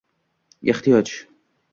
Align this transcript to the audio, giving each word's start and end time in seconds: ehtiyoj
ehtiyoj 0.73 1.09